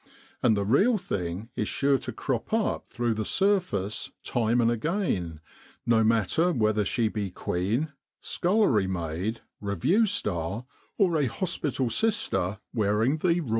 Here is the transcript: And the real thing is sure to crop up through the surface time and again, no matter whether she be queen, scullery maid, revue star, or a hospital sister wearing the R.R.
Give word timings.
And 0.41 0.57
the 0.57 0.65
real 0.65 0.97
thing 0.97 1.49
is 1.55 1.67
sure 1.67 1.99
to 1.99 2.11
crop 2.11 2.51
up 2.53 2.89
through 2.89 3.13
the 3.13 3.23
surface 3.23 4.09
time 4.23 4.59
and 4.59 4.71
again, 4.71 5.41
no 5.85 6.03
matter 6.03 6.51
whether 6.53 6.83
she 6.83 7.07
be 7.07 7.29
queen, 7.29 7.93
scullery 8.19 8.87
maid, 8.87 9.41
revue 9.59 10.07
star, 10.07 10.65
or 10.97 11.17
a 11.17 11.27
hospital 11.27 11.91
sister 11.91 12.57
wearing 12.73 13.17
the 13.17 13.41
R.R. 13.41 13.49